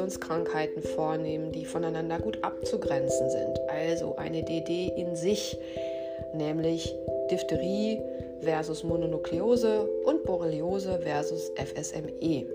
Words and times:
Infektionskrankheiten 0.00 0.82
vornehmen, 0.82 1.52
die 1.52 1.66
voneinander 1.66 2.18
gut 2.18 2.42
abzugrenzen 2.42 3.28
sind. 3.30 3.60
Also 3.68 4.16
eine 4.16 4.42
DD 4.42 4.88
in 4.96 5.14
sich, 5.14 5.58
nämlich 6.34 6.94
Diphtherie 7.30 8.00
versus 8.40 8.82
Mononukleose 8.82 9.82
und 10.04 10.24
Borreliose 10.24 11.00
versus 11.02 11.50
FSME. 11.56 12.46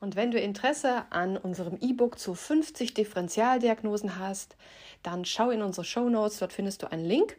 Und 0.00 0.16
wenn 0.16 0.30
du 0.30 0.38
Interesse 0.38 1.04
an 1.10 1.36
unserem 1.36 1.78
E-Book 1.80 2.18
zu 2.18 2.34
50 2.34 2.94
Differentialdiagnosen 2.94 4.18
hast, 4.18 4.56
dann 5.02 5.24
schau 5.24 5.50
in 5.50 5.62
unsere 5.62 5.84
Show 5.84 6.08
Notes, 6.08 6.38
dort 6.38 6.52
findest 6.52 6.82
du 6.82 6.90
einen 6.90 7.04
Link 7.04 7.36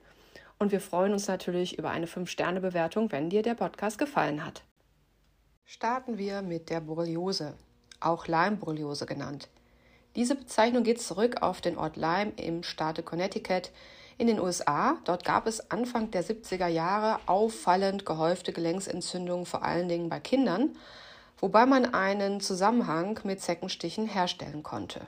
und 0.58 0.72
wir 0.72 0.82
freuen 0.82 1.14
uns 1.14 1.28
natürlich 1.28 1.78
über 1.78 1.92
eine 1.92 2.08
5-Sterne-Bewertung, 2.08 3.12
wenn 3.12 3.30
dir 3.30 3.44
der 3.44 3.56
Podcast 3.56 3.98
gefallen 3.98 4.46
hat. 4.46 4.64
Starten 5.72 6.18
wir 6.18 6.42
mit 6.42 6.72
der 6.72 6.80
Borreliose, 6.80 7.54
auch 8.00 8.26
Lyme-Borreliose 8.26 9.06
genannt. 9.06 9.50
Diese 10.16 10.34
Bezeichnung 10.34 10.84
geht 10.84 11.00
zurück 11.00 11.44
auf 11.44 11.62
den 11.62 11.78
Ort 11.78 11.96
Lyme 11.96 12.32
im 12.38 12.64
Staate 12.64 13.04
Connecticut 13.04 13.70
in 14.18 14.26
den 14.26 14.40
USA. 14.40 14.98
Dort 15.06 15.24
gab 15.24 15.46
es 15.46 15.70
Anfang 15.70 16.10
der 16.10 16.26
70er 16.26 16.66
Jahre 16.66 17.20
auffallend 17.28 18.04
gehäufte 18.04 18.52
Gelenksentzündungen, 18.52 19.46
vor 19.46 19.62
allen 19.62 19.88
Dingen 19.88 20.10
bei 20.10 20.20
Kindern, 20.20 20.76
wobei 21.38 21.68
man 21.68 21.94
einen 21.94 22.42
Zusammenhang 22.42 23.20
mit 23.24 23.40
Zeckenstichen 23.40 24.08
herstellen 24.08 24.64
konnte. 24.64 25.06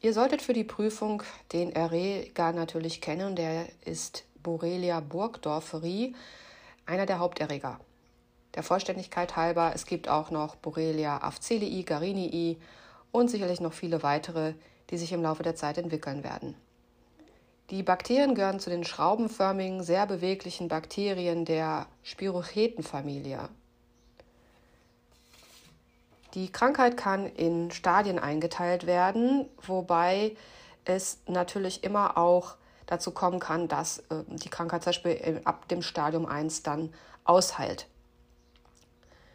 Ihr 0.00 0.12
solltet 0.12 0.42
für 0.42 0.54
die 0.54 0.64
Prüfung 0.64 1.22
den 1.52 1.70
Erreger 1.70 2.52
natürlich 2.52 3.00
kennen, 3.00 3.36
der 3.36 3.68
ist 3.84 4.24
Borrelia 4.42 4.98
burgdorferi, 4.98 6.16
einer 6.84 7.06
der 7.06 7.20
Haupterreger. 7.20 7.78
Der 8.54 8.62
Vollständigkeit 8.62 9.36
halber, 9.36 9.72
es 9.74 9.86
gibt 9.86 10.08
auch 10.08 10.30
noch 10.30 10.56
Borrelia 10.56 11.22
afzelii, 11.22 11.84
garinii 11.84 12.58
und 13.10 13.28
sicherlich 13.30 13.60
noch 13.60 13.72
viele 13.72 14.02
weitere, 14.02 14.54
die 14.90 14.98
sich 14.98 15.12
im 15.12 15.22
Laufe 15.22 15.42
der 15.42 15.56
Zeit 15.56 15.78
entwickeln 15.78 16.22
werden. 16.22 16.54
Die 17.70 17.82
Bakterien 17.82 18.34
gehören 18.34 18.60
zu 18.60 18.68
den 18.68 18.84
schraubenförmigen, 18.84 19.82
sehr 19.82 20.06
beweglichen 20.06 20.68
Bakterien 20.68 21.46
der 21.46 21.86
Spirochetenfamilie. 22.02 23.48
Die 26.34 26.52
Krankheit 26.52 26.96
kann 26.96 27.26
in 27.26 27.70
Stadien 27.70 28.18
eingeteilt 28.18 28.86
werden, 28.86 29.48
wobei 29.62 30.36
es 30.84 31.18
natürlich 31.26 31.84
immer 31.84 32.18
auch 32.18 32.56
dazu 32.86 33.12
kommen 33.12 33.38
kann, 33.38 33.68
dass 33.68 33.98
äh, 33.98 34.24
die 34.26 34.48
Krankheit 34.48 34.82
zum 34.82 34.90
Beispiel 34.90 35.40
ab 35.44 35.68
dem 35.68 35.82
Stadium 35.82 36.26
1 36.26 36.62
dann 36.62 36.92
ausheilt. 37.24 37.86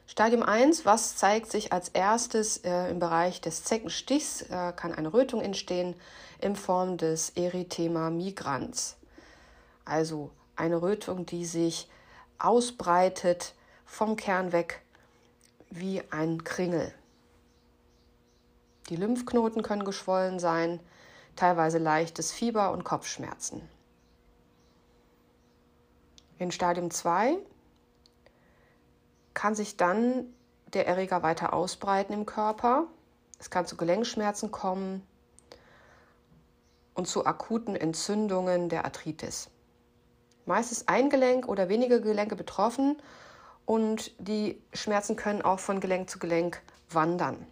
Stadium 0.09 0.41
1, 0.41 0.85
was 0.85 1.17
zeigt 1.17 1.51
sich 1.51 1.73
als 1.73 1.89
erstes 1.89 2.63
äh, 2.63 2.89
im 2.89 2.99
Bereich 2.99 3.41
des 3.41 3.65
Zeckenstichs, 3.65 4.41
äh, 4.43 4.71
kann 4.73 4.93
eine 4.93 5.13
Rötung 5.13 5.41
entstehen 5.41 5.95
in 6.39 6.55
Form 6.55 6.95
des 6.95 7.31
Erythema 7.31 8.09
migrans. 8.09 8.95
Also 9.83 10.31
eine 10.55 10.81
Rötung, 10.81 11.25
die 11.25 11.43
sich 11.43 11.89
ausbreitet 12.39 13.53
vom 13.85 14.15
Kern 14.15 14.53
weg 14.53 14.81
wie 15.69 16.01
ein 16.09 16.45
Kringel. 16.45 16.93
Die 18.89 18.95
Lymphknoten 18.95 19.61
können 19.61 19.83
geschwollen 19.83 20.39
sein, 20.39 20.79
teilweise 21.35 21.79
leichtes 21.79 22.31
Fieber 22.31 22.71
und 22.71 22.85
Kopfschmerzen. 22.85 23.61
In 26.39 26.51
Stadium 26.51 26.91
2 26.91 27.37
kann 29.37 29.53
sich 29.53 29.77
dann 29.77 30.25
der 30.73 30.87
Erreger 30.87 31.21
weiter 31.21 31.53
ausbreiten 31.53 32.11
im 32.11 32.25
Körper. 32.25 32.87
Es 33.37 33.51
kann 33.51 33.67
zu 33.67 33.77
Gelenkschmerzen 33.77 34.49
kommen 34.49 35.05
und 36.95 37.07
zu 37.07 37.23
akuten 37.27 37.75
Entzündungen 37.75 38.67
der 38.67 38.83
Arthritis. 38.83 39.51
Meist 40.47 40.71
ist 40.71 40.89
ein 40.89 41.11
Gelenk 41.11 41.47
oder 41.47 41.69
wenige 41.69 42.01
Gelenke 42.01 42.35
betroffen 42.35 42.97
und 43.67 44.11
die 44.17 44.59
Schmerzen 44.73 45.15
können 45.15 45.43
auch 45.43 45.59
von 45.59 45.81
Gelenk 45.81 46.09
zu 46.09 46.17
Gelenk 46.17 46.59
wandern. 46.89 47.45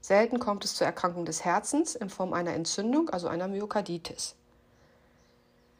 Selten 0.00 0.38
kommt 0.38 0.64
es 0.64 0.76
zur 0.76 0.86
Erkrankung 0.86 1.24
des 1.24 1.44
Herzens 1.44 1.96
in 1.96 2.08
Form 2.08 2.32
einer 2.32 2.54
Entzündung, 2.54 3.10
also 3.10 3.26
einer 3.26 3.48
Myokarditis. 3.48 4.36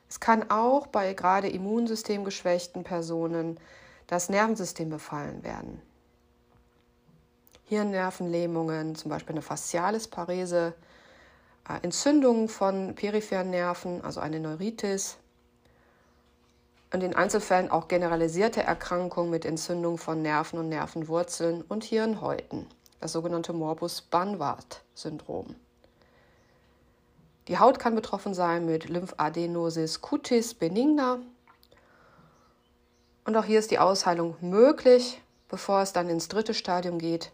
Es 0.08 0.18
kann 0.18 0.50
auch 0.50 0.88
bei 0.88 1.14
gerade 1.14 1.48
immunsystemgeschwächten 1.48 2.82
Personen 2.82 3.60
das 4.06 4.28
Nervensystem 4.28 4.90
befallen 4.90 5.42
werden. 5.42 5.80
Hirnnervenlähmungen, 7.64 8.94
zum 8.94 9.10
Beispiel 9.10 9.34
eine 9.34 9.42
Faszialisparese, 9.42 10.74
äh, 11.68 11.78
Entzündungen 11.82 12.48
von 12.48 12.94
peripheren 12.94 13.50
Nerven, 13.50 14.02
also 14.02 14.20
eine 14.20 14.38
Neuritis, 14.40 15.16
in 16.92 17.00
den 17.00 17.16
Einzelfällen 17.16 17.70
auch 17.70 17.88
generalisierte 17.88 18.62
Erkrankungen 18.62 19.30
mit 19.30 19.44
Entzündung 19.44 19.98
von 19.98 20.22
Nerven 20.22 20.60
und 20.60 20.68
Nervenwurzeln 20.68 21.62
und 21.62 21.82
Hirnhäuten, 21.82 22.66
das 23.00 23.12
sogenannte 23.12 23.52
Morbus 23.52 24.02
Banwart-Syndrom. 24.02 25.56
Die 27.48 27.58
Haut 27.58 27.78
kann 27.78 27.94
betroffen 27.94 28.32
sein 28.32 28.64
mit 28.64 28.88
Lymphadenosis 28.88 30.00
cutis 30.00 30.54
benigna. 30.54 31.18
Und 33.24 33.36
auch 33.36 33.44
hier 33.44 33.58
ist 33.58 33.70
die 33.70 33.78
Ausheilung 33.78 34.36
möglich, 34.40 35.20
bevor 35.48 35.80
es 35.80 35.92
dann 35.92 36.08
ins 36.08 36.28
dritte 36.28 36.52
Stadium 36.52 36.98
geht. 36.98 37.32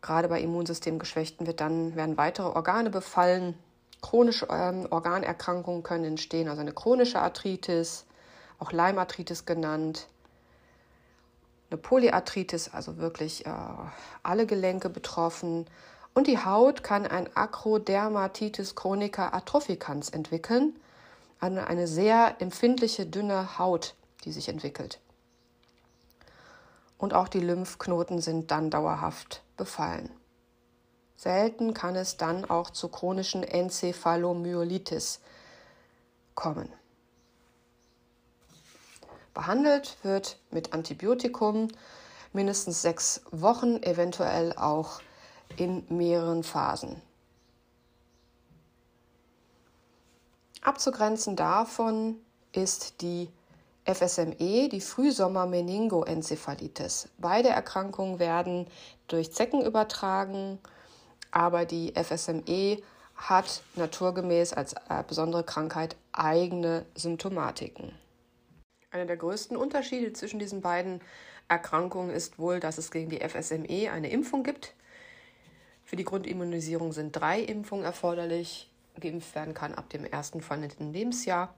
Gerade 0.00 0.28
bei 0.28 0.40
Immunsystemgeschwächten 0.40 1.46
wird 1.46 1.60
dann, 1.60 1.94
werden 1.94 2.16
weitere 2.16 2.46
Organe 2.46 2.90
befallen. 2.90 3.58
Chronische 4.00 4.46
ähm, 4.50 4.86
Organerkrankungen 4.90 5.82
können 5.82 6.04
entstehen, 6.04 6.48
also 6.48 6.60
eine 6.60 6.72
chronische 6.72 7.20
Arthritis, 7.20 8.06
auch 8.58 8.72
Leimarthritis 8.72 9.44
genannt. 9.44 10.06
Eine 11.70 11.78
Polyarthritis, 11.78 12.72
also 12.72 12.98
wirklich 12.98 13.44
äh, 13.46 13.50
alle 14.22 14.46
Gelenke 14.46 14.88
betroffen. 14.88 15.66
Und 16.14 16.28
die 16.28 16.38
Haut 16.38 16.82
kann 16.82 17.06
ein 17.06 17.28
Acrodermatitis 17.34 18.74
chronica 18.74 19.30
atropicans 19.30 20.08
entwickeln, 20.10 20.76
also 21.40 21.58
eine 21.60 21.86
sehr 21.86 22.36
empfindliche, 22.38 23.04
dünne 23.04 23.58
Haut, 23.58 23.94
die 24.26 24.32
sich 24.32 24.48
entwickelt. 24.48 25.00
Und 26.98 27.14
auch 27.14 27.28
die 27.28 27.40
Lymphknoten 27.40 28.20
sind 28.20 28.50
dann 28.50 28.70
dauerhaft 28.70 29.42
befallen. 29.56 30.10
Selten 31.16 31.72
kann 31.72 31.96
es 31.96 32.18
dann 32.18 32.44
auch 32.44 32.70
zu 32.70 32.88
chronischen 32.88 33.42
Enzephalomyelitis 33.42 35.20
kommen. 36.34 36.70
Behandelt 39.32 39.96
wird 40.02 40.38
mit 40.50 40.72
Antibiotikum 40.72 41.68
mindestens 42.32 42.82
sechs 42.82 43.22
Wochen, 43.30 43.82
eventuell 43.82 44.52
auch 44.54 45.00
in 45.56 45.84
mehreren 45.88 46.42
Phasen. 46.42 47.00
Abzugrenzen 50.62 51.36
davon 51.36 52.16
ist 52.52 53.00
die 53.00 53.30
FSME, 53.86 54.68
die 54.68 54.80
Frühsommer-Meningoenzephalitis. 54.80 57.08
Beide 57.18 57.50
Erkrankungen 57.50 58.18
werden 58.18 58.66
durch 59.06 59.32
Zecken 59.32 59.64
übertragen, 59.64 60.58
aber 61.30 61.64
die 61.64 61.94
FSME 61.94 62.82
hat 63.14 63.62
naturgemäß 63.76 64.52
als 64.52 64.72
äh, 64.74 65.04
besondere 65.06 65.44
Krankheit 65.44 65.96
eigene 66.12 66.84
Symptomatiken. 66.94 67.92
Einer 68.90 69.06
der 69.06 69.16
größten 69.16 69.56
Unterschiede 69.56 70.12
zwischen 70.12 70.38
diesen 70.38 70.60
beiden 70.60 71.00
Erkrankungen 71.48 72.10
ist 72.10 72.38
wohl, 72.38 72.60
dass 72.60 72.78
es 72.78 72.90
gegen 72.90 73.10
die 73.10 73.20
FSME 73.20 73.90
eine 73.92 74.10
Impfung 74.10 74.42
gibt. 74.42 74.74
Für 75.84 75.96
die 75.96 76.04
Grundimmunisierung 76.04 76.92
sind 76.92 77.12
drei 77.12 77.40
Impfungen 77.40 77.84
erforderlich. 77.84 78.70
Geimpft 78.98 79.34
werden 79.34 79.54
kann 79.54 79.74
ab 79.74 79.90
dem 79.90 80.04
ersten 80.04 80.40
verwendeten 80.40 80.92
Lebensjahr. 80.92 81.54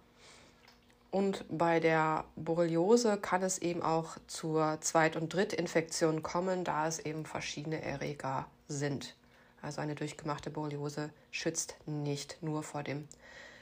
Und 1.11 1.47
bei 1.49 1.81
der 1.81 2.27
Borreliose 2.37 3.17
kann 3.17 3.43
es 3.43 3.57
eben 3.59 3.83
auch 3.83 4.19
zur 4.27 4.79
Zweit- 4.83 5.17
und 5.17 5.33
Drittinfektion 5.33 6.23
kommen, 6.23 6.65
da 6.65 6.87
es 6.87 6.99
eben 6.99 7.25
verschiedene 7.25 7.81
Erreger 7.81 8.47
sind. 8.69 9.17
Also 9.63 9.81
eine 9.81 9.95
durchgemachte 9.95 10.51
Borreliose 10.51 11.09
schützt 11.31 11.77
nicht 11.87 12.37
nur 12.43 12.63
vor 12.63 12.83
dem 12.83 13.09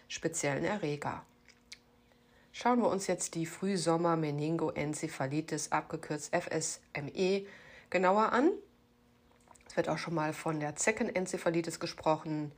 speziellen 0.08 0.64
Erreger. 0.64 1.24
Schauen 2.52 2.80
wir 2.80 2.88
uns 2.88 3.06
jetzt 3.06 3.36
die 3.36 3.46
Frühsommer-Meningoenzephalitis, 3.46 5.70
abgekürzt 5.72 6.34
FSME, 6.34 7.46
genauer 7.90 8.32
an. 8.32 8.50
Es 9.68 9.76
wird 9.76 9.88
auch 9.88 9.98
schon 9.98 10.14
mal 10.14 10.32
von 10.32 10.58
der 10.58 10.74
Zeckenenzephalitis 10.74 11.78
gesprochen. 11.78 12.50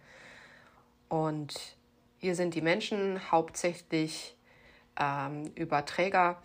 Und 1.09 1.77
hier 2.19 2.37
sind 2.37 2.55
die 2.55 2.63
Menschen 2.63 3.33
hauptsächlich 3.33 4.38
ähm, 4.99 5.51
Überträger. 5.55 6.37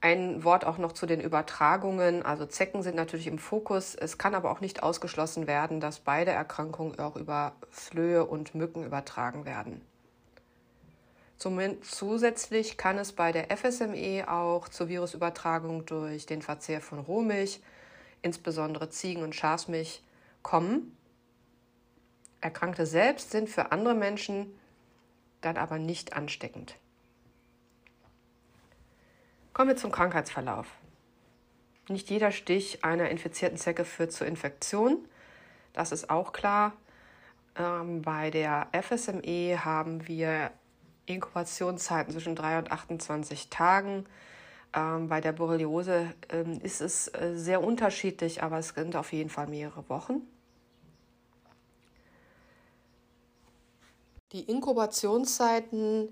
Ein 0.00 0.42
Wort 0.42 0.64
auch 0.64 0.78
noch 0.78 0.92
zu 0.92 1.06
den 1.06 1.20
Übertragungen. 1.20 2.24
Also 2.24 2.44
Zecken 2.46 2.82
sind 2.82 2.96
natürlich 2.96 3.28
im 3.28 3.38
Fokus. 3.38 3.94
Es 3.94 4.18
kann 4.18 4.34
aber 4.34 4.50
auch 4.50 4.60
nicht 4.60 4.82
ausgeschlossen 4.82 5.46
werden, 5.46 5.80
dass 5.80 6.00
beide 6.00 6.32
Erkrankungen 6.32 6.98
auch 6.98 7.16
über 7.16 7.52
Flöhe 7.70 8.24
und 8.24 8.54
Mücken 8.54 8.84
übertragen 8.84 9.44
werden. 9.44 9.80
Zusätzlich 11.38 12.76
kann 12.76 12.98
es 12.98 13.12
bei 13.12 13.32
der 13.32 13.56
FSME 13.56 14.26
auch 14.28 14.68
zur 14.68 14.88
Virusübertragung 14.88 15.86
durch 15.86 16.24
den 16.24 16.40
Verzehr 16.40 16.80
von 16.80 17.00
Rohmilch, 17.00 17.60
insbesondere 18.22 18.90
Ziegen- 18.90 19.24
und 19.24 19.34
Schafsmilch, 19.34 20.02
kommen. 20.42 20.96
Erkrankte 22.40 22.86
selbst 22.86 23.30
sind 23.30 23.48
für 23.48 23.72
andere 23.72 23.94
Menschen 23.94 24.54
dann 25.40 25.56
aber 25.56 25.78
nicht 25.78 26.12
ansteckend. 26.12 26.76
Kommen 29.52 29.68
wir 29.68 29.76
zum 29.76 29.92
Krankheitsverlauf. 29.92 30.66
Nicht 31.88 32.08
jeder 32.08 32.32
Stich 32.32 32.84
einer 32.84 33.10
infizierten 33.10 33.58
Zecke 33.58 33.84
führt 33.84 34.12
zur 34.12 34.26
Infektion. 34.26 35.04
Das 35.74 35.92
ist 35.92 36.08
auch 36.08 36.32
klar. 36.32 36.72
Ähm, 37.56 38.00
bei 38.00 38.30
der 38.30 38.68
FSME 38.72 39.64
haben 39.64 40.06
wir 40.08 40.52
Inkubationszeiten 41.04 42.12
zwischen 42.12 42.34
3 42.34 42.58
und 42.60 42.72
28 42.72 43.50
Tagen. 43.50 44.06
Ähm, 44.74 45.08
bei 45.08 45.20
der 45.20 45.32
Borreliose 45.32 46.14
ähm, 46.30 46.58
ist 46.62 46.80
es 46.80 47.08
äh, 47.08 47.32
sehr 47.34 47.62
unterschiedlich, 47.62 48.42
aber 48.42 48.58
es 48.58 48.68
sind 48.68 48.96
auf 48.96 49.12
jeden 49.12 49.28
Fall 49.28 49.48
mehrere 49.48 49.86
Wochen. 49.90 50.22
Die 54.32 54.44
Inkubationszeiten 54.44 56.08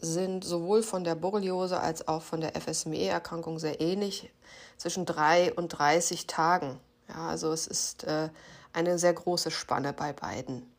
sind 0.00 0.44
sowohl 0.44 0.82
von 0.82 1.04
der 1.04 1.14
Borreliose 1.14 1.80
als 1.80 2.06
auch 2.06 2.22
von 2.22 2.40
der 2.40 2.52
FSME-Erkrankung 2.54 3.58
sehr 3.58 3.80
ähnlich, 3.80 4.30
zwischen 4.76 5.06
3 5.06 5.54
und 5.54 5.68
30 5.68 6.26
Tagen. 6.26 6.78
Ja, 7.08 7.28
also 7.28 7.52
es 7.52 7.66
ist 7.66 8.04
äh, 8.04 8.28
eine 8.72 8.98
sehr 8.98 9.12
große 9.12 9.50
Spanne 9.50 9.92
bei 9.92 10.12
beiden. 10.12 10.70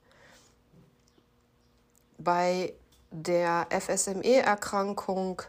Bei 2.18 2.74
der 3.12 3.68
FSME-Erkrankung 3.70 5.42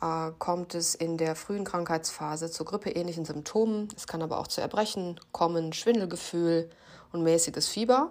äh, 0.00 0.30
kommt 0.38 0.74
es 0.74 0.94
in 0.94 1.16
der 1.18 1.36
frühen 1.36 1.64
Krankheitsphase 1.64 2.50
zu 2.50 2.64
grippeähnlichen 2.64 3.24
Symptomen. 3.24 3.88
Es 3.96 4.06
kann 4.06 4.22
aber 4.22 4.38
auch 4.38 4.48
zu 4.48 4.60
Erbrechen 4.60 5.20
kommen, 5.32 5.72
Schwindelgefühl 5.72 6.70
und 7.12 7.22
mäßiges 7.22 7.68
Fieber. 7.68 8.10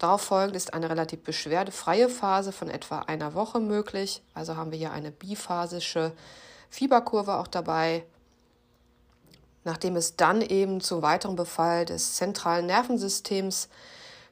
Darauf 0.00 0.22
folgend 0.22 0.56
ist 0.56 0.72
eine 0.72 0.88
relativ 0.88 1.22
beschwerdefreie 1.24 2.08
Phase 2.08 2.52
von 2.52 2.70
etwa 2.70 3.00
einer 3.00 3.34
Woche 3.34 3.60
möglich. 3.60 4.22
Also 4.32 4.56
haben 4.56 4.70
wir 4.70 4.78
hier 4.78 4.92
eine 4.92 5.10
biphasische 5.10 6.12
Fieberkurve 6.70 7.34
auch 7.36 7.46
dabei. 7.46 8.06
Nachdem 9.62 9.96
es 9.96 10.16
dann 10.16 10.40
eben 10.40 10.80
zu 10.80 11.02
weiteren 11.02 11.36
Befall 11.36 11.84
des 11.84 12.14
zentralen 12.14 12.64
Nervensystems 12.64 13.68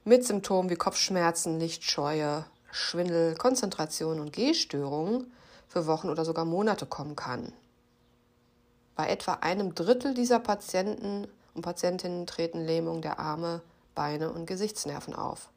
mit 0.04 0.24
Symptomen 0.24 0.70
wie 0.70 0.76
Kopfschmerzen, 0.76 1.60
Lichtscheue, 1.60 2.46
Schwindel, 2.70 3.36
Konzentration 3.36 4.20
und 4.20 4.32
Gehstörungen 4.32 5.30
für 5.68 5.86
Wochen 5.86 6.08
oder 6.08 6.24
sogar 6.24 6.46
Monate 6.46 6.86
kommen 6.86 7.14
kann. 7.14 7.52
Bei 8.96 9.10
etwa 9.10 9.34
einem 9.34 9.74
Drittel 9.74 10.14
dieser 10.14 10.38
Patienten 10.38 11.28
und 11.52 11.60
Patientinnen 11.60 12.26
treten 12.26 12.64
Lähmungen 12.64 13.02
der 13.02 13.18
Arme, 13.18 13.60
Beine 13.94 14.30
und 14.30 14.46
Gesichtsnerven 14.46 15.14
auf. 15.14 15.50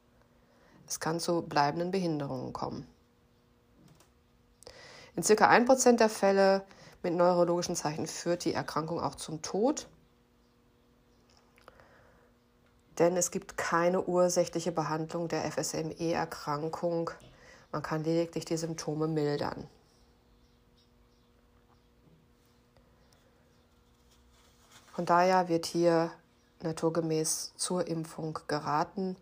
Es 0.92 1.00
kann 1.00 1.20
zu 1.20 1.40
bleibenden 1.40 1.90
Behinderungen 1.90 2.52
kommen. 2.52 2.86
In 5.16 5.22
ca. 5.22 5.50
1% 5.50 5.96
der 5.96 6.10
Fälle 6.10 6.66
mit 7.02 7.14
neurologischen 7.14 7.74
Zeichen 7.74 8.06
führt 8.06 8.44
die 8.44 8.52
Erkrankung 8.52 9.00
auch 9.00 9.14
zum 9.14 9.40
Tod. 9.40 9.88
Denn 12.98 13.16
es 13.16 13.30
gibt 13.30 13.56
keine 13.56 14.02
ursächliche 14.02 14.70
Behandlung 14.70 15.28
der 15.28 15.50
FSME-Erkrankung. 15.50 17.10
Man 17.70 17.82
kann 17.82 18.04
lediglich 18.04 18.44
die 18.44 18.58
Symptome 18.58 19.08
mildern. 19.08 19.66
Von 24.92 25.06
daher 25.06 25.48
wird 25.48 25.64
hier 25.64 26.10
naturgemäß 26.60 27.54
zur 27.56 27.86
Impfung 27.86 28.38
geraten. 28.46 29.16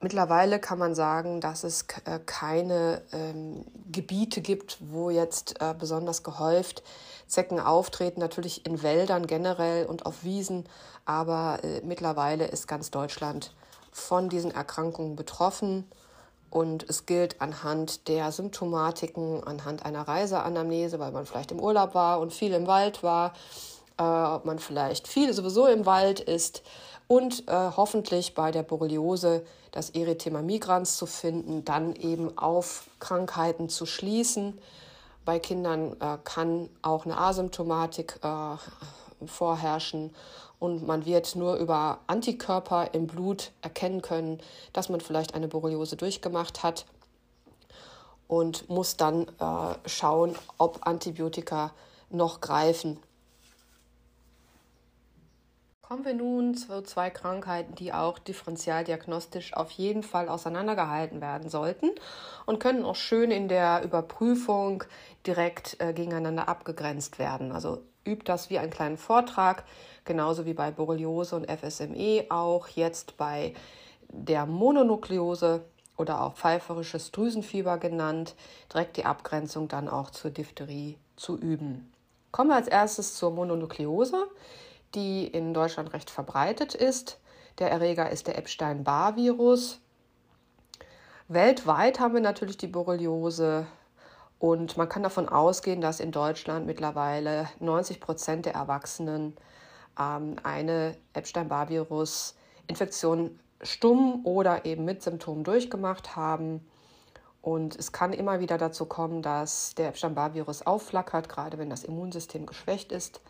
Mittlerweile 0.00 0.60
kann 0.60 0.78
man 0.78 0.94
sagen, 0.94 1.40
dass 1.40 1.64
es 1.64 1.86
äh, 2.04 2.20
keine 2.24 3.02
ähm, 3.12 3.64
Gebiete 3.90 4.40
gibt, 4.40 4.78
wo 4.80 5.10
jetzt 5.10 5.60
äh, 5.60 5.74
besonders 5.76 6.22
gehäuft 6.22 6.84
Zecken 7.26 7.58
auftreten. 7.58 8.20
Natürlich 8.20 8.64
in 8.64 8.82
Wäldern 8.82 9.26
generell 9.26 9.86
und 9.86 10.06
auf 10.06 10.22
Wiesen, 10.22 10.64
aber 11.04 11.58
äh, 11.64 11.80
mittlerweile 11.84 12.46
ist 12.46 12.68
ganz 12.68 12.92
Deutschland 12.92 13.52
von 13.90 14.28
diesen 14.28 14.52
Erkrankungen 14.52 15.16
betroffen. 15.16 15.84
Und 16.50 16.88
es 16.88 17.04
gilt 17.04 17.40
anhand 17.42 18.08
der 18.08 18.30
Symptomatiken, 18.30 19.42
anhand 19.44 19.84
einer 19.84 20.06
Reiseanamnese, 20.06 20.98
weil 20.98 21.12
man 21.12 21.26
vielleicht 21.26 21.50
im 21.50 21.60
Urlaub 21.60 21.94
war 21.94 22.20
und 22.20 22.32
viel 22.32 22.54
im 22.54 22.66
Wald 22.68 23.02
war, 23.02 23.34
äh, 23.98 24.02
ob 24.02 24.44
man 24.44 24.60
vielleicht 24.60 25.08
viel 25.08 25.32
sowieso 25.34 25.66
im 25.66 25.86
Wald 25.86 26.20
ist 26.20 26.62
und 27.08 27.48
äh, 27.48 27.70
hoffentlich 27.76 28.34
bei 28.34 28.52
der 28.52 28.62
Borreliose 28.62 29.44
das 29.72 29.90
Erythema 29.90 30.42
migrans 30.42 30.96
zu 30.96 31.06
finden, 31.06 31.64
dann 31.64 31.94
eben 31.94 32.36
auf 32.38 32.88
Krankheiten 33.00 33.68
zu 33.68 33.86
schließen. 33.86 34.58
Bei 35.24 35.38
Kindern 35.38 35.96
äh, 36.00 36.18
kann 36.24 36.68
auch 36.82 37.04
eine 37.04 37.18
Asymptomatik 37.18 38.20
äh, 38.22 39.26
vorherrschen 39.26 40.14
und 40.58 40.86
man 40.86 41.04
wird 41.06 41.36
nur 41.36 41.56
über 41.56 41.98
Antikörper 42.06 42.94
im 42.94 43.06
Blut 43.06 43.52
erkennen 43.62 44.02
können, 44.02 44.40
dass 44.72 44.88
man 44.88 45.00
vielleicht 45.00 45.34
eine 45.34 45.48
Borreliose 45.48 45.96
durchgemacht 45.96 46.62
hat 46.62 46.86
und 48.26 48.68
muss 48.68 48.96
dann 48.96 49.26
äh, 49.38 49.88
schauen, 49.88 50.34
ob 50.58 50.86
Antibiotika 50.86 51.72
noch 52.10 52.40
greifen 52.40 52.98
Kommen 55.88 56.04
wir 56.04 56.12
nun 56.12 56.54
zu 56.54 56.82
zwei 56.82 57.08
Krankheiten, 57.08 57.74
die 57.74 57.94
auch 57.94 58.18
differenzialdiagnostisch 58.18 59.54
auf 59.54 59.70
jeden 59.70 60.02
Fall 60.02 60.28
auseinandergehalten 60.28 61.22
werden 61.22 61.48
sollten 61.48 61.92
und 62.44 62.60
können 62.60 62.84
auch 62.84 62.94
schön 62.94 63.30
in 63.30 63.48
der 63.48 63.82
Überprüfung 63.82 64.84
direkt 65.26 65.80
äh, 65.80 65.94
gegeneinander 65.94 66.46
abgegrenzt 66.46 67.18
werden. 67.18 67.52
Also 67.52 67.78
übt 68.06 68.24
das 68.26 68.50
wie 68.50 68.58
einen 68.58 68.68
kleinen 68.68 68.98
Vortrag, 68.98 69.64
genauso 70.04 70.44
wie 70.44 70.52
bei 70.52 70.70
Borreliose 70.70 71.34
und 71.36 71.50
FSME, 71.50 72.26
auch 72.28 72.68
jetzt 72.68 73.16
bei 73.16 73.54
der 74.10 74.44
Mononukleose 74.44 75.64
oder 75.96 76.22
auch 76.22 76.34
pfeiferisches 76.34 77.12
Drüsenfieber 77.12 77.78
genannt, 77.78 78.34
direkt 78.70 78.98
die 78.98 79.06
Abgrenzung 79.06 79.68
dann 79.68 79.88
auch 79.88 80.10
zur 80.10 80.32
Diphtherie 80.32 80.98
zu 81.16 81.38
üben. 81.38 81.90
Kommen 82.30 82.50
wir 82.50 82.56
als 82.56 82.68
erstes 82.68 83.14
zur 83.14 83.30
Mononukleose 83.30 84.28
die 84.94 85.26
in 85.26 85.54
Deutschland 85.54 85.92
recht 85.92 86.10
verbreitet 86.10 86.74
ist. 86.74 87.20
Der 87.58 87.70
Erreger 87.70 88.10
ist 88.10 88.26
der 88.26 88.38
Epstein-Barr-Virus. 88.38 89.80
Weltweit 91.28 92.00
haben 92.00 92.14
wir 92.14 92.22
natürlich 92.22 92.56
die 92.56 92.68
Borreliose 92.68 93.66
und 94.38 94.76
man 94.76 94.88
kann 94.88 95.02
davon 95.02 95.28
ausgehen, 95.28 95.80
dass 95.80 95.98
in 96.00 96.12
Deutschland 96.12 96.66
mittlerweile 96.66 97.48
90 97.58 98.00
Prozent 98.00 98.46
der 98.46 98.54
Erwachsenen 98.54 99.36
ähm, 99.98 100.36
eine 100.42 100.96
Epstein-Barr-Virus-Infektion 101.12 103.40
stumm 103.60 104.24
oder 104.24 104.64
eben 104.64 104.84
mit 104.84 105.02
Symptomen 105.02 105.42
durchgemacht 105.42 106.14
haben. 106.14 106.64
Und 107.42 107.74
es 107.76 107.90
kann 107.92 108.12
immer 108.12 108.38
wieder 108.40 108.58
dazu 108.58 108.86
kommen, 108.86 109.22
dass 109.22 109.74
der 109.74 109.88
Epstein-Barr-Virus 109.88 110.64
aufflackert, 110.66 111.28
gerade 111.28 111.58
wenn 111.58 111.70
das 111.70 111.84
Immunsystem 111.84 112.46
geschwächt 112.46 112.92
ist. 112.92 113.20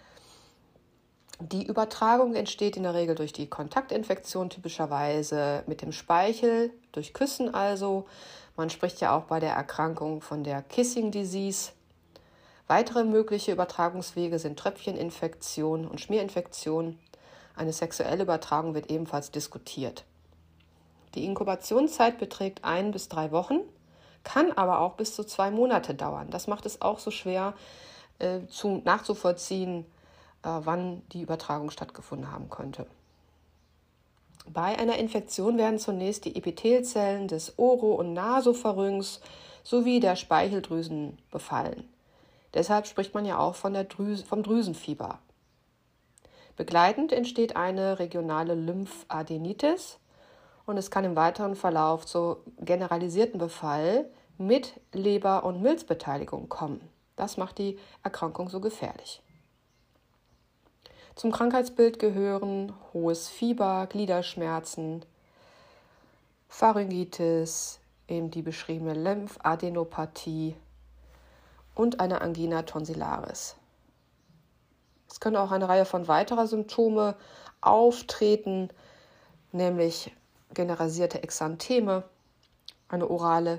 Die 1.40 1.64
Übertragung 1.64 2.34
entsteht 2.34 2.76
in 2.76 2.82
der 2.82 2.94
Regel 2.94 3.14
durch 3.14 3.32
die 3.32 3.46
Kontaktinfektion, 3.46 4.50
typischerweise 4.50 5.62
mit 5.66 5.82
dem 5.82 5.92
Speichel, 5.92 6.72
durch 6.90 7.14
Küssen 7.14 7.54
also. 7.54 8.06
Man 8.56 8.70
spricht 8.70 9.00
ja 9.00 9.16
auch 9.16 9.24
bei 9.24 9.38
der 9.38 9.52
Erkrankung 9.52 10.20
von 10.20 10.42
der 10.42 10.62
Kissing 10.62 11.12
Disease. 11.12 11.70
Weitere 12.66 13.04
mögliche 13.04 13.52
Übertragungswege 13.52 14.40
sind 14.40 14.58
Tröpfcheninfektion 14.58 15.86
und 15.86 16.00
Schmierinfektion. 16.00 16.98
Eine 17.54 17.72
sexuelle 17.72 18.24
Übertragung 18.24 18.74
wird 18.74 18.90
ebenfalls 18.90 19.30
diskutiert. 19.30 20.04
Die 21.14 21.24
Inkubationszeit 21.24 22.18
beträgt 22.18 22.64
ein 22.64 22.90
bis 22.90 23.08
drei 23.08 23.30
Wochen, 23.30 23.60
kann 24.24 24.50
aber 24.52 24.80
auch 24.80 24.94
bis 24.94 25.14
zu 25.14 25.22
zwei 25.22 25.52
Monate 25.52 25.94
dauern. 25.94 26.30
Das 26.30 26.48
macht 26.48 26.66
es 26.66 26.82
auch 26.82 26.98
so 26.98 27.12
schwer 27.12 27.54
äh, 28.18 28.40
zu, 28.48 28.82
nachzuvollziehen, 28.84 29.86
wann 30.42 31.02
die 31.12 31.22
Übertragung 31.22 31.70
stattgefunden 31.70 32.30
haben 32.30 32.50
könnte. 32.50 32.86
Bei 34.46 34.78
einer 34.78 34.96
Infektion 34.96 35.58
werden 35.58 35.78
zunächst 35.78 36.24
die 36.24 36.36
Epithelzellen 36.36 37.28
des 37.28 37.58
Oro- 37.58 37.94
und 37.94 38.14
Nasopharynx 38.14 39.20
sowie 39.62 40.00
der 40.00 40.16
Speicheldrüsen 40.16 41.18
befallen. 41.30 41.88
Deshalb 42.54 42.86
spricht 42.86 43.12
man 43.12 43.26
ja 43.26 43.38
auch 43.38 43.54
von 43.54 43.74
der 43.74 43.84
Drüse, 43.84 44.24
vom 44.24 44.42
Drüsenfieber. 44.42 45.18
Begleitend 46.56 47.12
entsteht 47.12 47.56
eine 47.56 47.98
regionale 47.98 48.54
Lymphadenitis 48.54 49.98
und 50.64 50.78
es 50.78 50.90
kann 50.90 51.04
im 51.04 51.14
weiteren 51.14 51.54
Verlauf 51.54 52.06
zu 52.06 52.38
generalisierten 52.58 53.38
Befall 53.38 54.06
mit 54.38 54.80
Leber- 54.92 55.44
und 55.44 55.60
Milzbeteiligung 55.60 56.48
kommen. 56.48 56.80
Das 57.16 57.36
macht 57.36 57.58
die 57.58 57.78
Erkrankung 58.02 58.48
so 58.48 58.60
gefährlich. 58.60 59.20
Zum 61.18 61.32
Krankheitsbild 61.32 61.98
gehören 61.98 62.72
hohes 62.92 63.28
Fieber, 63.28 63.88
Gliederschmerzen, 63.90 65.04
Pharyngitis, 66.48 67.80
eben 68.06 68.30
die 68.30 68.42
beschriebene 68.42 68.94
Lymphadenopathie 68.94 70.54
und 71.74 71.98
eine 71.98 72.20
Angina 72.20 72.62
tonsillaris. 72.62 73.56
Es 75.10 75.18
können 75.18 75.34
auch 75.34 75.50
eine 75.50 75.68
Reihe 75.68 75.86
von 75.86 76.06
weiterer 76.06 76.46
Symptome 76.46 77.16
auftreten, 77.60 78.68
nämlich 79.50 80.14
generalisierte 80.54 81.24
Exantheme, 81.24 82.04
eine 82.86 83.10
orale 83.10 83.58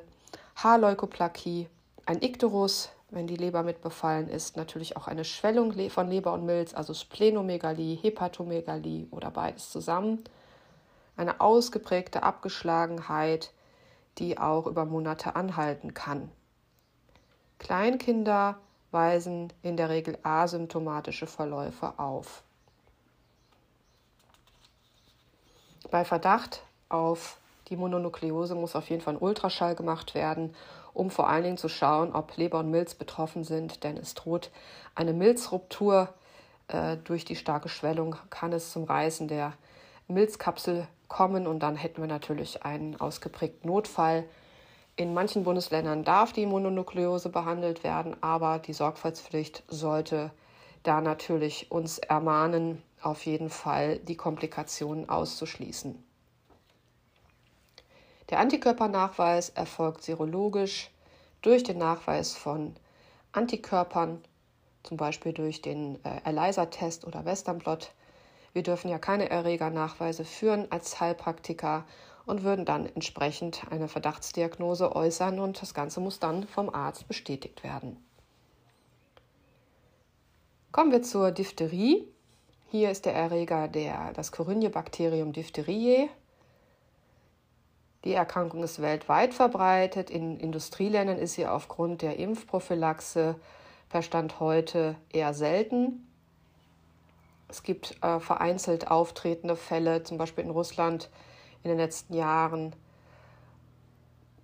Haarleukoplakie, 0.55 1.67
ein 2.05 2.21
Ikterus, 2.21 2.87
wenn 3.11 3.27
die 3.27 3.35
Leber 3.35 3.63
mit 3.63 3.81
befallen 3.81 4.27
ist, 4.27 4.55
natürlich 4.57 4.95
auch 4.97 5.07
eine 5.07 5.25
Schwellung 5.25 5.73
von 5.89 6.09
Leber 6.09 6.33
und 6.33 6.45
Milz, 6.45 6.73
also 6.73 6.93
Splenomegalie, 6.93 7.95
Hepatomegalie 7.95 9.07
oder 9.11 9.31
beides 9.31 9.71
zusammen. 9.71 10.23
Eine 11.17 11.41
ausgeprägte 11.41 12.23
Abgeschlagenheit, 12.23 13.51
die 14.17 14.37
auch 14.37 14.67
über 14.67 14.85
Monate 14.85 15.35
anhalten 15.35 15.93
kann. 15.93 16.29
Kleinkinder 17.57 18.57
weisen 18.91 19.51
in 19.61 19.75
der 19.75 19.89
Regel 19.89 20.17
asymptomatische 20.23 21.27
Verläufe 21.27 21.93
auf. 21.97 22.43
Bei 25.91 26.05
Verdacht 26.05 26.63
auf 26.89 27.37
die 27.69 27.75
Mononukleose 27.75 28.55
muss 28.55 28.75
auf 28.75 28.89
jeden 28.89 29.01
Fall 29.01 29.15
ein 29.15 29.21
Ultraschall 29.21 29.75
gemacht 29.75 30.15
werden, 30.15 30.55
um 30.99 31.09
vor 31.09 31.29
allen 31.29 31.43
Dingen 31.43 31.57
zu 31.57 31.69
schauen, 31.69 32.13
ob 32.13 32.35
Leber 32.35 32.59
und 32.59 32.69
Milz 32.69 32.93
betroffen 32.93 33.45
sind, 33.45 33.85
denn 33.85 33.95
es 33.95 34.15
droht 34.15 34.51
eine 34.95 35.13
Milzruptur. 35.13 36.09
Äh, 36.67 36.97
durch 36.97 37.23
die 37.23 37.37
starke 37.37 37.69
Schwellung 37.69 38.17
kann 38.29 38.51
es 38.51 38.73
zum 38.73 38.83
Reißen 38.83 39.29
der 39.29 39.53
Milzkapsel 40.09 40.87
kommen 41.07 41.47
und 41.47 41.59
dann 41.61 41.77
hätten 41.77 42.01
wir 42.01 42.07
natürlich 42.09 42.63
einen 42.63 42.99
ausgeprägten 42.99 43.69
Notfall. 43.69 44.25
In 44.97 45.13
manchen 45.13 45.45
Bundesländern 45.45 46.03
darf 46.03 46.33
die 46.33 46.45
Mononukleose 46.45 47.29
behandelt 47.29 47.85
werden, 47.85 48.21
aber 48.21 48.59
die 48.59 48.73
Sorgfaltspflicht 48.73 49.63
sollte 49.69 50.31
da 50.83 50.99
natürlich 50.99 51.71
uns 51.71 51.97
ermahnen, 51.99 52.83
auf 53.01 53.25
jeden 53.25 53.49
Fall 53.49 53.99
die 53.99 54.17
Komplikationen 54.17 55.07
auszuschließen. 55.07 56.08
Der 58.29 58.39
Antikörpernachweis 58.39 59.50
erfolgt 59.50 60.03
serologisch 60.03 60.91
durch 61.41 61.63
den 61.63 61.79
Nachweis 61.79 62.36
von 62.36 62.75
Antikörpern, 63.31 64.24
zum 64.83 64.98
Beispiel 64.98 65.33
durch 65.33 65.62
den 65.62 66.03
äh, 66.05 66.21
ELISA-Test 66.25 67.05
oder 67.05 67.25
Westernblot. 67.25 67.91
Wir 68.53 68.63
dürfen 68.63 68.89
ja 68.89 69.00
keine 69.00 69.29
Erregernachweise 69.29 70.25
führen 70.25 70.71
als 70.71 71.00
Heilpraktiker 71.00 71.86
und 72.25 72.43
würden 72.43 72.65
dann 72.65 72.86
entsprechend 72.86 73.63
eine 73.71 73.88
Verdachtsdiagnose 73.88 74.95
äußern 74.95 75.39
und 75.39 75.59
das 75.59 75.74
Ganze 75.74 76.00
muss 76.00 76.19
dann 76.19 76.48
vom 76.48 76.69
Arzt 76.69 77.07
bestätigt 77.07 77.63
werden. 77.63 77.98
Kommen 80.71 80.91
wir 80.91 81.01
zur 81.01 81.31
Diphtherie. 81.31 82.07
Hier 82.67 82.91
ist 82.91 83.05
der 83.05 83.15
Erreger 83.15 83.67
der, 83.67 84.13
das 84.13 84.31
Coryne-Bakterium 84.31 85.33
diphtheriae. 85.33 86.09
Die 88.05 88.13
Erkrankung 88.13 88.63
ist 88.63 88.81
weltweit 88.81 89.33
verbreitet. 89.33 90.09
In 90.09 90.39
Industrieländern 90.39 91.17
ist 91.17 91.33
sie 91.33 91.45
aufgrund 91.45 92.01
der 92.01 92.17
Impfprophylaxe 92.17 93.35
per 93.89 94.01
Stand 94.01 94.39
heute 94.39 94.95
eher 95.11 95.33
selten. 95.33 96.07
Es 97.49 97.63
gibt 97.63 97.97
äh, 98.03 98.19
vereinzelt 98.19 98.89
auftretende 98.89 99.55
Fälle, 99.55 100.03
zum 100.03 100.17
Beispiel 100.17 100.43
in 100.43 100.51
Russland 100.51 101.09
in 101.63 101.69
den 101.69 101.79
letzten 101.79 102.13
Jahren, 102.13 102.75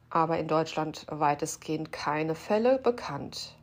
aber 0.09 0.39
in 0.39 0.47
Deutschland 0.47 1.05
weitestgehend 1.09 1.91
keine 1.91 2.35
Fälle 2.35 2.79
bekannt. 2.79 3.55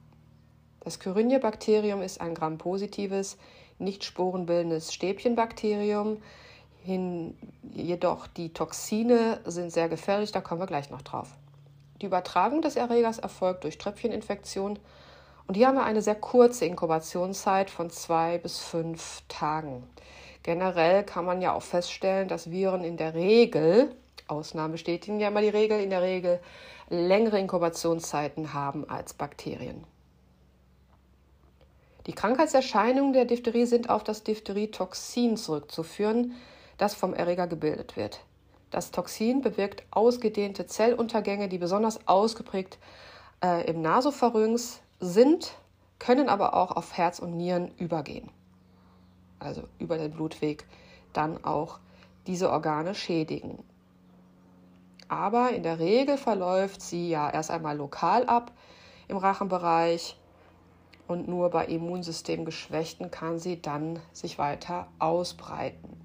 Das 0.80 1.00
Kyrinje-Bakterium 1.00 2.02
ist 2.02 2.20
ein 2.20 2.34
grampositives, 2.34 3.36
nicht 3.78 4.04
sporenbildendes 4.04 4.92
Stäbchenbakterium. 4.94 6.22
Hin, 6.84 7.36
jedoch 7.72 8.26
die 8.26 8.52
Toxine 8.52 9.40
sind 9.44 9.72
sehr 9.72 9.88
gefährlich, 9.88 10.32
da 10.32 10.40
kommen 10.40 10.60
wir 10.60 10.66
gleich 10.66 10.90
noch 10.90 11.02
drauf. 11.02 11.28
Die 12.00 12.06
Übertragung 12.06 12.60
des 12.62 12.74
Erregers 12.74 13.18
erfolgt 13.18 13.62
durch 13.62 13.78
Tröpfcheninfektion 13.78 14.78
und 15.46 15.56
hier 15.56 15.68
haben 15.68 15.76
wir 15.76 15.84
eine 15.84 16.02
sehr 16.02 16.16
kurze 16.16 16.64
Inkubationszeit 16.64 17.70
von 17.70 17.90
zwei 17.90 18.38
bis 18.38 18.58
fünf 18.58 19.22
Tagen. 19.28 19.84
Generell 20.42 21.04
kann 21.04 21.24
man 21.24 21.40
ja 21.40 21.52
auch 21.52 21.62
feststellen, 21.62 22.26
dass 22.26 22.50
Viren 22.50 22.82
in 22.82 22.96
der 22.96 23.14
Regel, 23.14 23.94
Ausnahmen 24.26 24.72
bestätigen 24.72 25.20
ja 25.20 25.28
immer 25.28 25.42
die 25.42 25.48
Regel, 25.48 25.80
in 25.80 25.90
der 25.90 26.02
Regel 26.02 26.40
längere 26.88 27.38
Inkubationszeiten 27.38 28.52
haben 28.52 28.88
als 28.90 29.14
Bakterien. 29.14 29.84
Die 32.06 32.12
Krankheitserscheinungen 32.12 33.12
der 33.12 33.24
Diphtherie 33.24 33.66
sind 33.66 33.88
auf 33.88 34.02
das 34.02 34.24
Diphtherietoxin 34.24 35.36
zurückzuführen, 35.36 36.34
das 36.78 36.94
vom 36.94 37.14
Erreger 37.14 37.46
gebildet 37.46 37.96
wird. 37.96 38.20
Das 38.70 38.90
Toxin 38.90 39.42
bewirkt 39.42 39.84
ausgedehnte 39.90 40.66
Zelluntergänge, 40.66 41.48
die 41.48 41.58
besonders 41.58 42.06
ausgeprägt 42.08 42.78
äh, 43.42 43.68
im 43.68 43.82
Nasopharynx 43.82 44.80
sind, 45.00 45.52
können 45.98 46.28
aber 46.28 46.54
auch 46.54 46.70
auf 46.72 46.96
Herz 46.96 47.18
und 47.18 47.36
Nieren 47.36 47.70
übergehen 47.78 48.30
also 49.42 49.64
über 49.78 49.98
den 49.98 50.12
Blutweg, 50.12 50.66
dann 51.12 51.44
auch 51.44 51.78
diese 52.26 52.50
Organe 52.50 52.94
schädigen. 52.94 53.62
Aber 55.08 55.50
in 55.50 55.62
der 55.62 55.78
Regel 55.78 56.16
verläuft 56.16 56.80
sie 56.80 57.10
ja 57.10 57.28
erst 57.28 57.50
einmal 57.50 57.76
lokal 57.76 58.26
ab 58.26 58.52
im 59.08 59.16
Rachenbereich 59.18 60.18
und 61.06 61.28
nur 61.28 61.50
bei 61.50 61.66
Immunsystemgeschwächten 61.66 63.10
kann 63.10 63.38
sie 63.38 63.60
dann 63.60 63.98
sich 64.12 64.38
weiter 64.38 64.86
ausbreiten. 64.98 66.00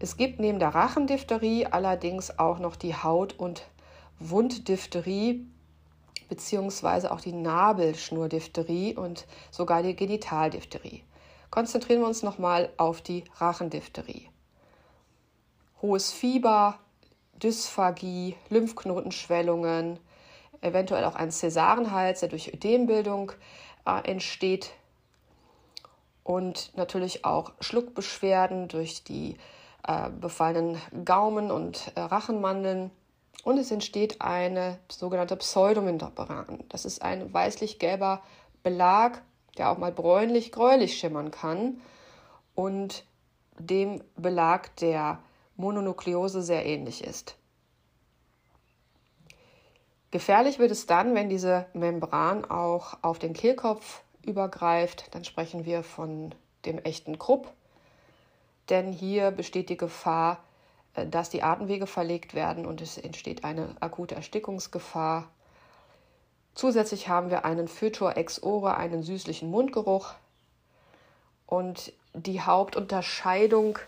Es 0.00 0.16
gibt 0.16 0.38
neben 0.38 0.60
der 0.60 0.74
Rachendiphtherie 0.74 1.66
allerdings 1.66 2.38
auch 2.38 2.60
noch 2.60 2.76
die 2.76 2.94
Haut- 2.94 3.36
und 3.38 3.66
Wunddiphtherie, 4.20 5.44
beziehungsweise 6.28 7.10
auch 7.10 7.20
die 7.20 7.32
Nabelschnurdiphtherie 7.32 8.94
und 8.94 9.26
sogar 9.50 9.82
die 9.82 9.96
Genitaldiphtherie. 9.96 11.02
Konzentrieren 11.50 12.00
wir 12.00 12.06
uns 12.06 12.22
nochmal 12.22 12.70
auf 12.76 13.00
die 13.00 13.24
Rachendiphtherie. 13.36 14.28
Hohes 15.82 16.12
Fieber, 16.12 16.78
Dysphagie, 17.42 18.36
Lymphknotenschwellungen, 18.50 19.98
eventuell 20.60 21.04
auch 21.04 21.14
ein 21.14 21.30
Cäsarenhals, 21.30 22.20
der 22.20 22.28
durch 22.28 22.52
Ödembildung 22.52 23.32
äh, 23.86 24.08
entsteht 24.08 24.72
und 26.24 26.76
natürlich 26.76 27.24
auch 27.24 27.52
Schluckbeschwerden 27.60 28.68
durch 28.68 29.02
die 29.02 29.36
äh, 29.88 30.10
befallenen 30.10 30.80
Gaumen 31.04 31.50
und 31.50 31.92
äh, 31.94 32.00
Rachenmandeln 32.00 32.90
und 33.42 33.56
es 33.56 33.70
entsteht 33.70 34.20
eine 34.20 34.78
sogenannte 34.88 35.36
Pseudomembran. 35.36 36.64
Das 36.68 36.84
ist 36.84 37.02
ein 37.02 37.32
weißlich-gelber 37.32 38.22
Belag, 38.62 39.22
der 39.56 39.70
auch 39.70 39.78
mal 39.78 39.90
bräunlich-gräulich 39.90 40.98
schimmern 40.98 41.30
kann 41.30 41.80
und 42.54 43.04
dem 43.58 44.02
Belag 44.16 44.76
der 44.76 45.20
Mononukleose 45.56 46.42
sehr 46.42 46.66
ähnlich 46.66 47.02
ist. 47.02 47.36
Gefährlich 50.10 50.58
wird 50.58 50.70
es 50.70 50.86
dann, 50.86 51.14
wenn 51.14 51.30
diese 51.30 51.66
Membran 51.72 52.44
auch 52.44 52.98
auf 53.02 53.18
den 53.18 53.32
Kehlkopf 53.32 54.02
übergreift. 54.22 55.14
Dann 55.14 55.24
sprechen 55.24 55.64
wir 55.64 55.82
von 55.82 56.34
dem 56.66 56.78
echten 56.78 57.18
Krupp. 57.18 57.52
Denn 58.68 58.92
hier 58.92 59.30
besteht 59.30 59.68
die 59.70 59.76
Gefahr, 59.76 60.42
äh, 60.94 61.06
dass 61.06 61.30
die 61.30 61.42
Atemwege 61.42 61.86
verlegt 61.86 62.34
werden 62.34 62.66
und 62.66 62.80
es 62.80 62.98
entsteht 62.98 63.44
eine 63.44 63.76
akute 63.80 64.14
Erstickungsgefahr. 64.14 65.28
Zusätzlich 66.54 67.08
haben 67.08 67.30
wir 67.30 67.44
einen 67.44 67.68
Phytor 67.68 68.16
ex 68.16 68.42
ore, 68.42 68.76
einen 68.76 69.02
süßlichen 69.02 69.50
Mundgeruch. 69.50 70.14
Und 71.46 71.92
die 72.14 72.40
Hauptunterscheidung 72.40 73.78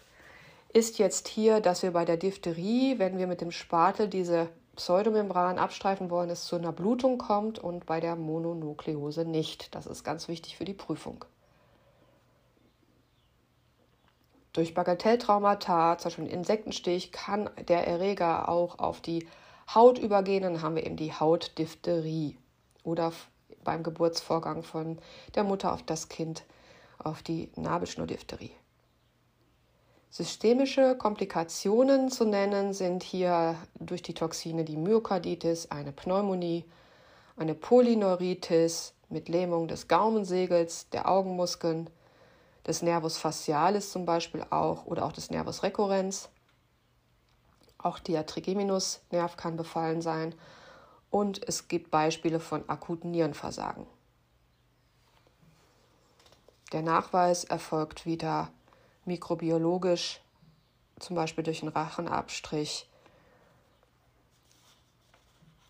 ist 0.72 0.98
jetzt 0.98 1.26
hier, 1.26 1.60
dass 1.60 1.82
wir 1.82 1.90
bei 1.90 2.04
der 2.04 2.16
Diphtherie, 2.16 2.98
wenn 2.98 3.18
wir 3.18 3.26
mit 3.26 3.40
dem 3.40 3.50
Spatel 3.50 4.08
diese 4.08 4.48
Pseudomembran 4.76 5.58
abstreifen 5.58 6.10
wollen, 6.10 6.30
es 6.30 6.46
zu 6.46 6.56
einer 6.56 6.72
Blutung 6.72 7.18
kommt 7.18 7.58
und 7.58 7.86
bei 7.86 8.00
der 8.00 8.16
Mononukleose 8.16 9.24
nicht. 9.24 9.74
Das 9.74 9.86
ist 9.86 10.04
ganz 10.04 10.28
wichtig 10.28 10.56
für 10.56 10.64
die 10.64 10.72
Prüfung. 10.72 11.24
Durch 14.52 14.74
Bagatelltraumata, 14.74 15.98
zum 15.98 16.08
Beispiel 16.10 16.26
Insektenstich, 16.26 17.12
kann 17.12 17.48
der 17.68 17.86
Erreger 17.86 18.48
auch 18.48 18.78
auf 18.78 19.00
die 19.00 19.28
Haut 19.74 19.98
übergehen. 19.98 20.42
Dann 20.42 20.62
haben 20.62 20.74
wir 20.74 20.84
eben 20.84 20.96
die 20.96 21.12
Hautdiphtherie 21.12 22.36
oder 22.82 23.12
beim 23.62 23.82
Geburtsvorgang 23.82 24.62
von 24.62 24.98
der 25.34 25.44
Mutter 25.44 25.72
auf 25.72 25.82
das 25.82 26.08
Kind 26.08 26.44
auf 26.98 27.22
die 27.22 27.50
Nabelschnurdiphtherie. 27.56 28.52
Systemische 30.12 30.96
Komplikationen 30.96 32.10
zu 32.10 32.24
nennen 32.24 32.72
sind 32.72 33.04
hier 33.04 33.54
durch 33.78 34.02
die 34.02 34.14
Toxine 34.14 34.64
die 34.64 34.76
Myokarditis, 34.76 35.70
eine 35.70 35.92
Pneumonie, 35.92 36.64
eine 37.36 37.54
Polyneuritis 37.54 38.94
mit 39.08 39.28
Lähmung 39.28 39.68
des 39.68 39.86
Gaumensegels, 39.86 40.90
der 40.90 41.08
Augenmuskeln, 41.08 41.88
des 42.66 42.82
Nervus 42.82 43.16
facialis 43.16 43.90
zum 43.90 44.04
Beispiel 44.04 44.44
auch 44.50 44.86
oder 44.86 45.04
auch 45.04 45.12
des 45.12 45.30
Nervus 45.30 45.62
recurrens. 45.62 46.28
Auch 47.78 47.98
der 47.98 48.26
Trigeminusnerv 48.26 49.36
kann 49.36 49.56
befallen 49.56 50.02
sein 50.02 50.34
und 51.10 51.46
es 51.48 51.68
gibt 51.68 51.90
Beispiele 51.90 52.40
von 52.40 52.68
akuten 52.68 53.10
Nierenversagen. 53.10 53.86
Der 56.72 56.82
Nachweis 56.82 57.44
erfolgt 57.44 58.06
wieder 58.06 58.52
mikrobiologisch, 59.04 60.20
zum 61.00 61.16
Beispiel 61.16 61.42
durch 61.42 61.62
einen 61.62 61.72
Rachenabstrich. 61.72 62.88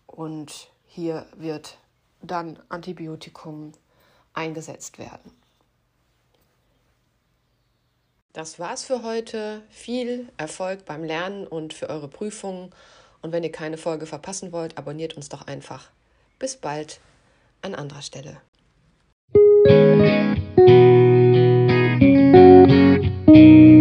Und 0.05 0.69
hier 0.85 1.25
wird 1.35 1.77
dann 2.21 2.61
Antibiotikum 2.69 3.71
eingesetzt 4.33 4.99
werden. 4.99 5.40
Das 8.33 8.59
war's 8.59 8.83
für 8.85 9.03
heute. 9.03 9.61
Viel 9.69 10.29
Erfolg 10.37 10.85
beim 10.85 11.03
Lernen 11.03 11.45
und 11.45 11.73
für 11.73 11.89
eure 11.89 12.07
Prüfungen. 12.07 12.69
Und 13.21 13.33
wenn 13.33 13.43
ihr 13.43 13.51
keine 13.51 13.77
Folge 13.77 14.05
verpassen 14.05 14.53
wollt, 14.53 14.77
abonniert 14.77 15.17
uns 15.17 15.27
doch 15.27 15.47
einfach. 15.47 15.89
Bis 16.39 16.55
bald 16.55 17.01
an 17.61 17.75
anderer 17.75 18.01
Stelle. 18.01 18.41
Musik 23.27 23.80